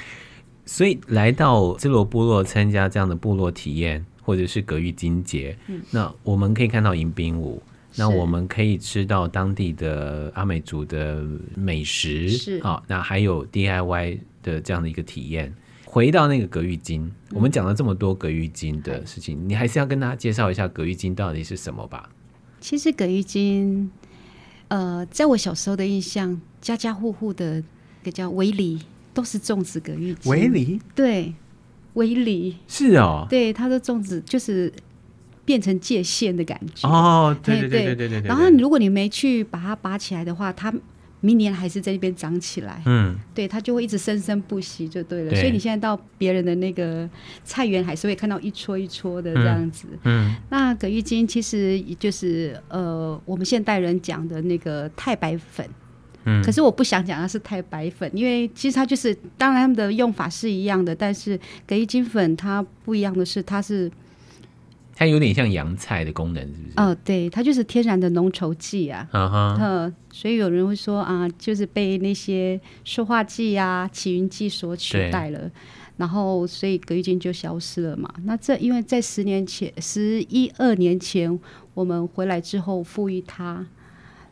[0.66, 7.62] 所以来到基罗部落参加这样的部落体验，或者是葛玉金节，嗯，那我们可以看到迎宾舞。
[7.96, 11.26] 那我们可以吃到当地的阿美族的
[11.56, 15.54] 美食，是好，那还有 DIY 的这样的一个体验。
[15.86, 22.10] 回到那个葛玉金，嗯、我们讲了这么多葛玉金的事情，你还是要跟大家介绍一下葛玉金到底是什么吧？
[22.62, 23.92] 其实葛玉金，
[24.70, 27.62] 呃，在我小时候的印象，家家户户的
[28.04, 28.80] 个叫围篱
[29.14, 30.32] 都是种植葛玉金。
[30.32, 30.80] 围篱？
[30.96, 31.34] 对，
[31.96, 34.72] 围篱是哦，对，它的种植就是。
[35.44, 38.28] 变成界限的感觉哦，对对对对对对。
[38.28, 40.74] 然后如果你没去把它拔起来的话，它
[41.20, 42.82] 明年还是在那边长起来。
[42.86, 45.30] 嗯，对，它就会一直生生不息，就对了。
[45.30, 45.40] 对。
[45.40, 47.08] 所以你现在到别人的那个
[47.44, 49.88] 菜园，还是会看到一撮一撮的这样子。
[50.04, 50.32] 嗯。
[50.32, 55.68] 嗯，那葛玉金其实就是呃，我们现代人讲的那个太白粉。
[56.26, 56.44] 嗯。
[56.44, 63.92] 可是我不想讲它是太白粉，因为其实它就是，当然它们的用法是一样的，但是葛玉金粉它不一样的是，它是。
[64.96, 66.74] 它有点像洋菜的功能，是不是？
[66.76, 69.08] 哦，对，它就是天然的浓稠剂啊。
[69.12, 69.94] 嗯哼。
[70.14, 75.50] 所以有人会说啊，就是被那些塑化剂啊、起云剂所取代了，
[75.96, 78.14] 然后所以葛玉金就消失了嘛。
[78.26, 81.40] 那这因为在十年前、十一二年前
[81.74, 83.66] 我们回来之后赋予它，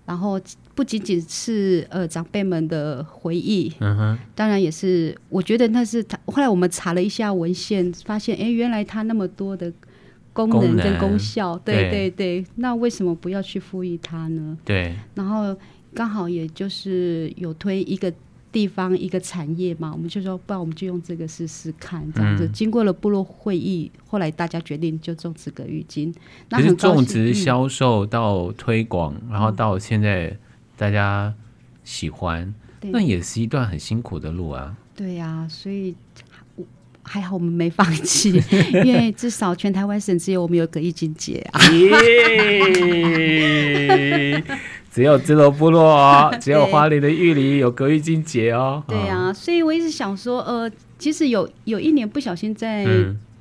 [0.05, 0.39] 然后
[0.75, 6.19] 不仅仅是呃长辈们的回忆，嗯哼，当然也是我觉得那是他。
[6.25, 9.71] 后来我们查了一下文献，发现哎，原来它那么多的。
[10.33, 14.57] 功能跟功效，对对对，那为什么不要去赋予它呢？
[14.63, 15.55] 对，然后
[15.93, 18.13] 刚好也就是有推一个
[18.51, 22.45] 地方一个产业嘛，我们就说，不然我们就用这个试试看，这样子。
[22.45, 26.13] 嗯、经过了部落会议，后来大家决定就种植葛玉金。
[26.49, 30.37] 那种植、销售到推广，嗯、然后到现在
[30.77, 31.33] 大家
[31.83, 34.77] 喜欢，嗯、那也是一段很辛苦的路啊。
[34.95, 35.95] 对呀、啊，所以。
[37.11, 38.29] 还好我们没放弃，
[38.85, 41.59] 因为至少全台湾省只有我们有葛玉金节啊！
[44.91, 48.83] 只有支罗部落哦， 只有花莲的玉里有葛玉金节哦。
[48.87, 50.69] 对啊，所以我一直想说，呃，
[50.99, 52.85] 其实有有一年不小心在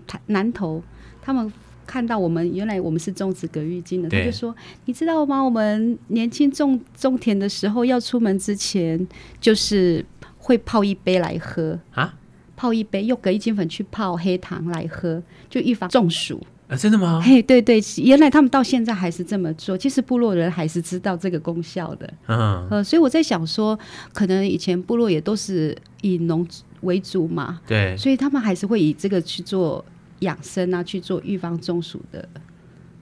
[0.06, 0.82] 台南投，
[1.20, 1.52] 他们
[1.86, 4.54] 看到我们原来我们是种植葛玉金的，他就说
[4.86, 5.42] ：“你知道吗？
[5.42, 9.06] 我们年轻种种田的时候，要出门之前
[9.38, 10.02] 就是
[10.38, 12.14] 会泡一杯来喝啊。”
[12.58, 16.76] 泡一杯，用隔一金粉去泡黑糖来喝，就预防中暑啊！
[16.76, 17.22] 真的吗？
[17.24, 19.78] 嘿，对对，原来他们到现在还是这么做。
[19.78, 22.12] 其实部落人还是知道这个功效的。
[22.26, 23.78] 嗯，呃，所以我在想说，
[24.12, 26.44] 可能以前部落也都是以农
[26.80, 29.84] 为主嘛，对，所以他们还是会以这个去做
[30.18, 32.28] 养生啊，去做预防中暑的。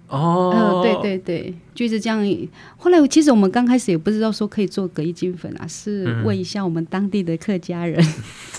[0.08, 2.26] 哦、呃，对对对，就是这样。
[2.76, 8.04] 后来其实我们刚开始也不知道说可以做葛玉金粉啊，是问一下我们当地的客家人。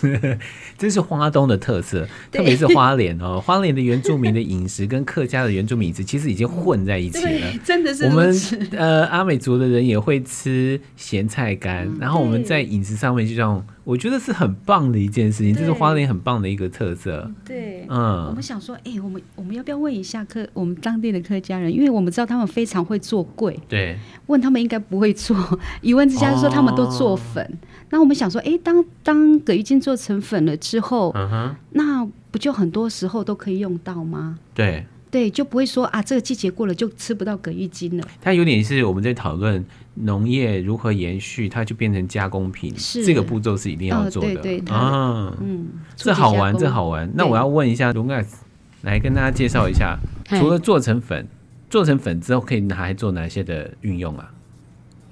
[0.04, 0.40] 嗯、
[0.78, 3.42] 这是花东的特色，特别是花莲哦。
[3.42, 7.54] 花莲的原住民的饮食跟客家的原住民饮食其实已经混在一起了。
[7.66, 8.34] 真的是我们
[8.72, 13.66] 呃阿美族的人也会吃咸菜干，嗯、然后我们在饮食上面就像。
[13.88, 17.32] 我觉得是很棒的一件事情，这是花莲很棒的一个特色。
[17.46, 21.74] 对，嗯，我们想说，哎、欸，我们我们要不要问一下客我们当地的客家人？
[21.74, 23.58] 因为我们知道他们非常会做贵。
[23.70, 25.36] 对，问他们应该不会做。
[25.82, 27.58] 一问之下就说他们都做粉。
[27.90, 34.38] 那、哦、我们想说，哎、欸，当当葛玉金做成粉了之后，嗯哼，那不就很多时候都可以用到吗？
[34.54, 34.86] 对。
[35.10, 38.06] 对，就不会说啊，这个季节过了就吃不到葛玉金了。
[38.22, 44.34] 它有点是我们在讨论农业如何延续，它就变成加工品，是这个步骤是一定要做的。
[44.34, 47.10] 哦、对对啊，嗯，这好玩，这好玩。
[47.16, 48.44] 那我要问一下龙盖斯，
[48.82, 49.98] 来跟大家介绍一下，
[50.38, 51.26] 除了做成粉，
[51.70, 54.32] 做成粉之后可以拿来做哪些的运用啊？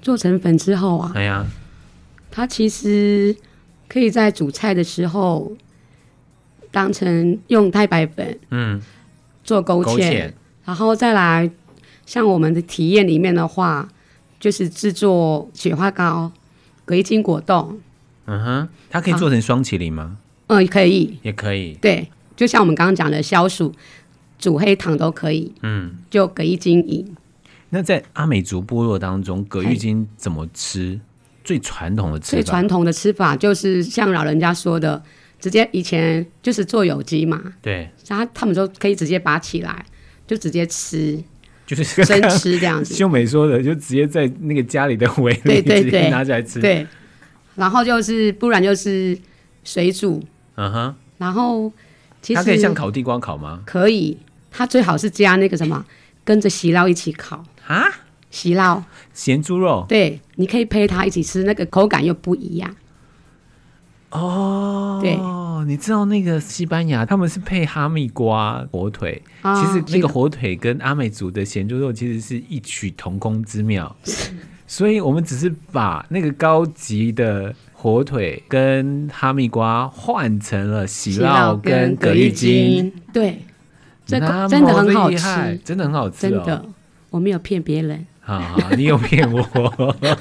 [0.00, 1.44] 做成粉之后啊，哎呀，
[2.30, 3.34] 它其实
[3.88, 5.52] 可以在煮菜的时候
[6.70, 8.80] 当成用太白粉，嗯，
[9.42, 10.32] 做勾芡，勾芡，
[10.64, 11.50] 然后再来
[12.06, 13.88] 像我们的体验里面的话，
[14.38, 16.30] 就是制作雪花膏、
[16.84, 17.80] 葛一金果冻，
[18.26, 20.16] 嗯哼，它可以做成双麒麟吗？
[20.46, 23.74] 嗯、呃，可以，也可以，对，就像我们刚刚讲的消暑。
[24.38, 27.16] 煮黑糖都可以，嗯，就葛玉金饮。
[27.70, 30.98] 那在阿美族部落当中，葛玉金怎么吃？
[31.44, 35.00] 最传统的吃法，最传统的吃法就是像老人家说的，
[35.38, 39.84] 直接以前就是做有机嘛，对，然后他们都可以直接拔起来，
[40.26, 41.16] 就直接吃，
[41.64, 42.94] 就是生吃这样子。
[42.94, 46.86] 秀美说的，就直接在那个家里的围里对对对直接拿起来吃，对。
[47.54, 49.16] 然后就是不然就是
[49.62, 50.22] 水煮，
[50.56, 51.72] 嗯哼，然后
[52.20, 53.62] 其实它可以像烤地瓜烤吗？
[53.64, 54.18] 可以。
[54.50, 55.84] 它最好是加那个什么，
[56.24, 57.44] 跟着喜 lau 一起烤。
[57.66, 57.84] 啊，
[58.30, 58.82] 喜 lau
[59.12, 62.76] 咸猪肉，对，你可以配它一起吃，那个口感又不一样。
[64.10, 65.18] 哦，对，
[65.66, 73.94] 你知道那个西班牙他们是配哈密瓜火腿，哦、其实那个火腿跟阿美族的咸猪肉其实是异曲同工之妙，
[74.66, 83.40] 所以我们只是把那个高级的火腿跟哈密瓜换成了喜 lau 跟葛玉金，对。
[84.06, 86.64] 这个真的很好吃，真的很好吃，真的，
[87.10, 88.06] 我没有骗别人。
[88.20, 89.44] 好好，你有骗我，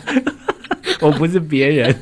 [1.01, 1.95] 我不是别人，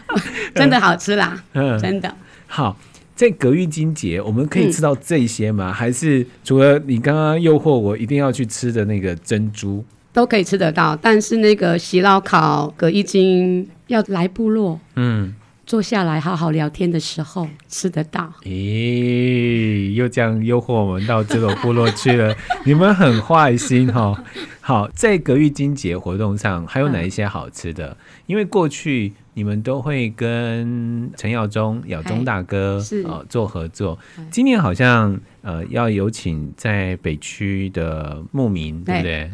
[0.54, 2.12] 真的好吃啦，嗯，真的。
[2.46, 2.76] 好，
[3.14, 5.72] 在葛玉金节，我们可以吃到这些吗？
[5.72, 10.96] 还是除了你刚刚诱惑我一定要去吃的那个珍珠，都可以吃得到？
[10.96, 15.34] 但是那个喜 lau 烤葛玉金要来部落，嗯。
[15.66, 18.32] 坐下来好好聊天的时候吃得到。
[18.44, 19.65] 咦，
[19.96, 22.32] 又这样诱惑我们到这个部落去了？
[22.64, 24.24] 你们很坏心哈、哦。
[24.60, 27.88] 好，在葛玉金节活动上还有哪一些好吃的？
[27.88, 33.98] 嗯、因为过去你们都会跟陈耀宗、耀宗大哥是、呃、做合作。
[34.30, 39.30] 今年好像呃要有请在北区的牧民，对不对？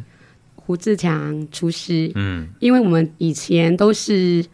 [0.54, 2.10] 胡志强厨师。
[2.14, 4.46] 嗯，因为我们以前都是。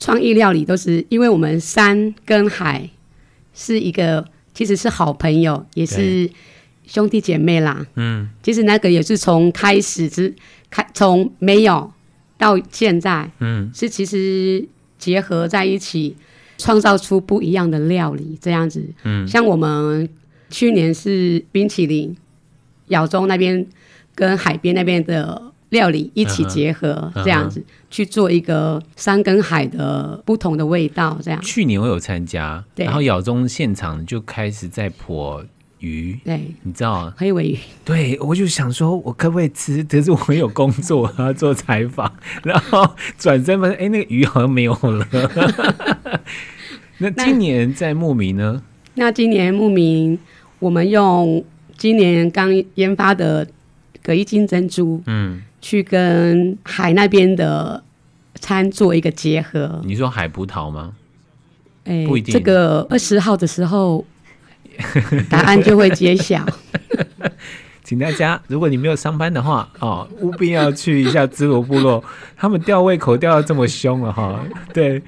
[0.00, 2.90] 创意料理都是因为我们山跟海
[3.54, 6.30] 是一个，其实是好朋友，也是
[6.86, 7.84] 兄弟姐妹啦。
[7.96, 10.34] 嗯，其实那个也是从开始之
[10.70, 11.92] 开，从没有
[12.38, 16.16] 到现在，嗯，是其实结合在一起，
[16.56, 18.82] 创造出不一样的料理这样子。
[19.02, 20.08] 嗯，像我们
[20.48, 22.16] 去年是冰淇淋，
[22.88, 23.66] 亚洲那边
[24.14, 25.50] 跟海边那边的。
[25.74, 27.64] 料理一起结合，这样子、uh.
[27.90, 31.40] 去做一个山跟海的不同的味道，这样。
[31.42, 35.44] 去年我有参加，然后咬中现场就开始在剖
[35.80, 37.14] 鱼，对，你知道吗？
[37.16, 37.58] 黑尾鱼。
[37.84, 39.82] 对，我就想说，我可不可以吃？
[39.82, 42.10] 可是我有工作，要做采访，
[42.44, 45.08] 然后转身发现，哎，那个鱼好像没有了。
[46.98, 48.62] 那今年在牧民呢？
[48.94, 50.16] 那今年牧民，
[50.60, 51.44] 我们用
[51.76, 53.48] 今年刚研发的
[54.00, 55.42] 葛一金珍珠，嗯。
[55.64, 57.82] 去跟海那边的
[58.34, 59.80] 餐做一个结合。
[59.82, 60.92] 你说海葡萄吗？
[61.84, 62.34] 哎、欸，不一定。
[62.34, 64.04] 这个二十号的时候，
[65.30, 66.44] 答案就会揭晓。
[67.82, 72.04] 请大家，如果你没有上班的话，哦，务必要去一下支罗部落。
[72.36, 74.44] 他们吊胃口吊得这么凶了哈。
[74.74, 75.02] 对，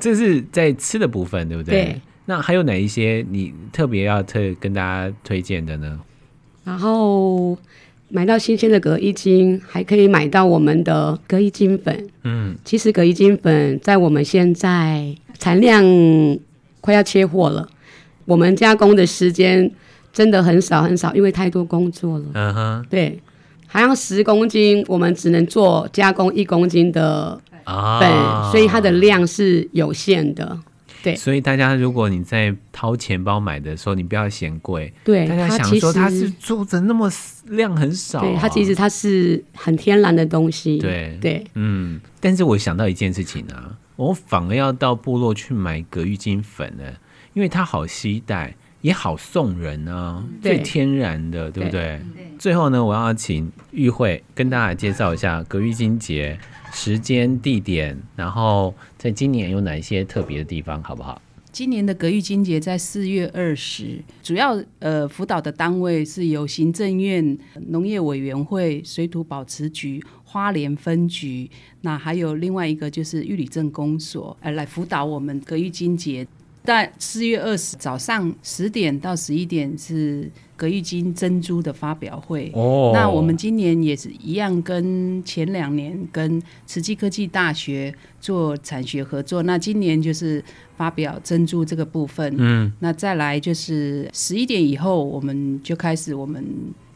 [0.00, 1.84] 这是在吃的部分，对不对？
[1.84, 2.00] 对。
[2.24, 6.00] 那还有哪一些你特别要特跟大家推荐的呢？
[6.64, 7.56] 然后。
[8.08, 12.08] 买到新鲜的葛衣金，还可以买到我们的葛衣金粉。
[12.22, 15.82] 嗯，其实葛衣金粉在我们现在产量
[16.80, 17.68] 快要缺货了，
[18.24, 19.70] 我们加工的时间
[20.12, 22.24] 真的很少很少，因为太多工作了。
[22.34, 23.18] 嗯哼，对，
[23.66, 30.56] 好像十公斤，我们只能做加工一公斤的粉，哦，所以它的量是有限的。
[31.04, 34.90] 对，所以大家，如果你在掏钱包买的时候，你不要嫌贵。
[35.04, 37.12] 对，大家想说它是做的那么
[37.48, 40.78] 量很少，啊，对，它其实它是很天然的东西。
[40.78, 42.00] 对对，嗯。
[42.20, 46.84] 但是我想到一件事情啊，我反而要到部落去买葛玉金粉呢，
[47.34, 52.00] 因为它好携带，也好送人啊，最天然的，对不对？
[52.14, 56.38] 对最后呢，我要请玉慧跟大家介绍一下葛玉金节。
[56.74, 61.22] 时间、地点，然后在今年有哪一些特别的地方，好不好？
[61.52, 71.48] 今年的葛玉金节在四月二十，主要呃辅导的单位是由行政院农业委员会、水土保持局、花莲分局，
[71.82, 76.26] 那还有另外一个就是玉里镇公所，呃来辅导我们葛玉金节。
[76.64, 82.50] 在四月二十早上十点到十一点是葛玉金珍珠的发表会。
[82.54, 89.42] 哦，那我们今年也是一样，跟前两年跟慈济科技大学做产学合作。
[89.42, 90.42] 那今年就是
[90.76, 92.34] 发表珍珠这个部分。
[92.38, 96.44] 嗯，那再来就是十一点以后，我们就开始我们。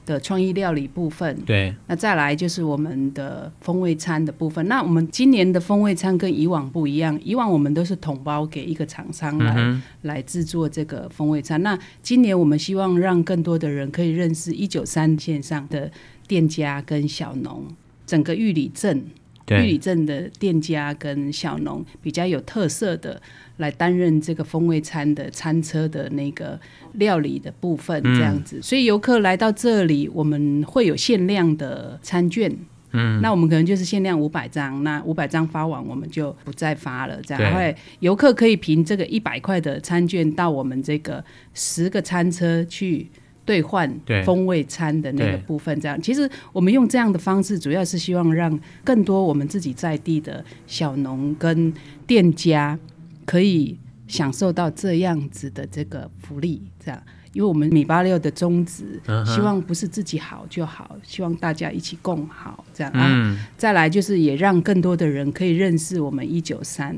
[0.09, 4.67] 的创意料理部分，对，那再来就是我们的风味餐的部分。
[4.67, 11.63] 那我们今年的风味餐跟以往不一样，以往我们都是统包给一个厂商来、嗯、来制作这个风味餐。
[11.63, 15.91] 那今年我们希望让更多的人可以认识一九三线上的
[16.27, 17.67] 店家跟小农，
[18.07, 19.05] 整个玉里镇。
[19.51, 23.21] 玉里镇的店家跟小农比较有特色的，
[23.57, 26.59] 来担任这个风味餐的餐车的那个
[26.95, 28.59] 料理的部分，这样子。
[28.59, 32.55] 嗯、所以游客来到这里，我们会有限量的餐券。
[32.93, 37.21] 嗯，那我们可能就是限量五百张，那五百张发完，我们就不再发了。
[37.23, 41.23] 这样，会游客可以凭这个一百块的餐券到我们这个
[41.53, 43.07] 十个餐车去。
[43.49, 43.91] 兑换
[44.27, 45.99] 风味餐的那个部分，这样。
[46.03, 51.73] 其实我们用这样的方式，主要是希望让更多我们自己在地的小农跟
[52.07, 52.79] 店家
[53.25, 62.93] 可以享受到这样子的这个福利，这样，因为我们米八六的宗旨，希望不是自己好就好，希望大家一起共好，这样。
[62.93, 63.35] 啊。
[63.57, 66.95] 再来就是也让更多的人可以认识我们一九三，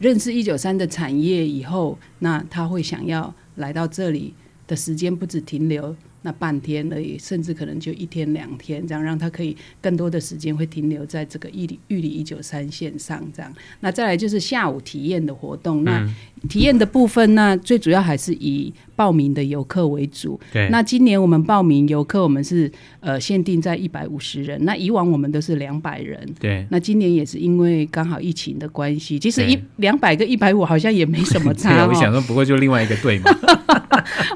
[0.00, 4.34] 认识一九三的产业以后，那他会想要来到这里。
[4.66, 13.54] 的时间不止停留那半天而已，甚至可能就一天两天，这样让他可以更多的时间会停留在这个玉里玉里一九三线上，这样。
[13.80, 20.38] 那再来就是下午体验的活动，嗯、那体验的部分，那最主要还是以报名的游客为主。
[20.52, 20.68] 对。
[20.70, 22.70] 那今年我们报名游客，我们是
[23.00, 26.28] 呃限定在一百五十人，那以往我们都是两百人。
[26.40, 26.66] 对。
[26.70, 31.84] 那今年也是因为刚好疫情的关系，其实一两百个一百五好像也没什么差。
[31.86, 33.30] 我想说，不过就另外一个队嘛。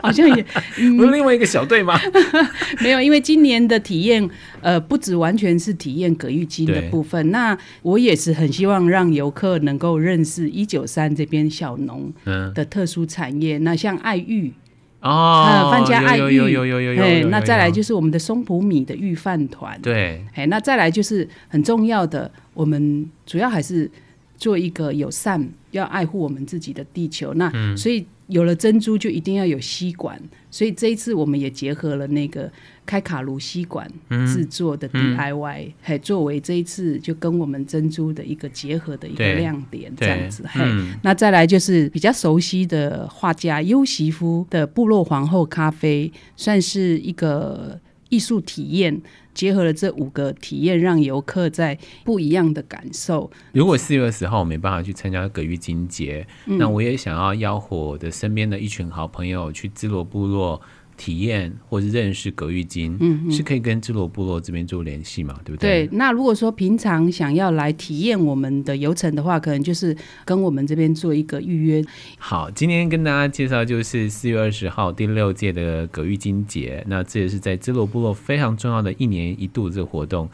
[0.02, 0.44] 好像也、
[0.78, 1.98] 嗯、不是另外一个小队吗？
[2.80, 4.28] 没有，因为今年的体验，
[4.61, 7.30] 呃，不止完全是体验葛玉金的部分。
[7.30, 12.11] 那我也是很希望让游客能够认识一九三这边小农
[12.54, 13.59] 的特殊产业。
[13.59, 14.52] 嗯、那像爱玉
[15.01, 17.28] 哦，范家爱玉，有有有有有。
[17.28, 19.78] 那再来就是我们的松浦米的玉饭团。
[19.80, 23.88] 对，哎，那再来就是很重要的，我们主要还是
[24.39, 27.34] 做一个友善，要爱护我们自己的地球。
[27.34, 28.07] 那、嗯、所以。
[28.28, 30.20] 有了珍珠，就一定要有吸管，
[30.51, 32.53] 所以这一次我们也结合了那个
[32.84, 33.91] 开卡炉吸管
[34.26, 40.45] 制作的 DIY，、嗯、还作为这一次就跟我们珍珠的一个结合的一个亮点，这样子。
[40.47, 47.80] 嘿、嗯，那再来就是比较熟悉的画家优媳夫的部落皇后咖啡，算是一个
[48.11, 49.01] 艺术体验。
[49.39, 53.30] 结合了这五个体验，让游客在不一样的感受。
[53.53, 60.61] 如果四月二十号我没办法去参加葛玉金节，嗯，那我也想要吆喝我的身边的一群好朋友去芝罗部落。
[60.99, 65.38] 体验或者认识葛玉金，嗯，是可以跟芝罗部落这边做联系嘛？
[65.44, 65.86] 对不对？
[65.86, 65.96] 对。
[65.96, 69.96] 那如果说平常想要来体验我们的游程的话，可能就是
[70.26, 71.82] 跟我们这边做一个预约。
[72.18, 80.28] 好，今天跟大家介绍就是四月二十号第六届的葛玉金节，那这也是在芝罗部落非常重要的一年一度这个活动。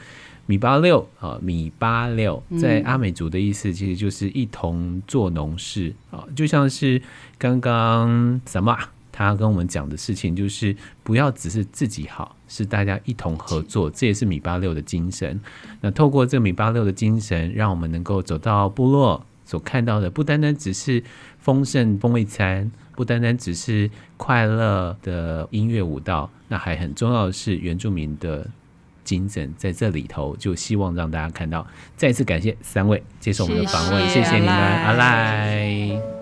[0.47, 7.01] 米八六啊，米八六在阿美族的意思其实就是一同做农事啊，就像是
[7.39, 8.77] 刚刚什么。
[9.17, 15.41] 他跟我们讲的事情就是不要只是自己好，是大家一同合作，这也是米八六的精神。
[15.81, 21.01] 那透过这米八六的精神，让我们能够走到部落所看到的，不单单只是
[21.39, 28.51] 丰盛风味餐，不单单只是快乐的音乐舞蹈，那还很重要的是原住民的
[29.05, 31.65] 精神在这里头，就希望让大家看到。
[31.97, 36.14] 再次感谢三位接受我们的访问，谢谢，谢谢你们，阿赖。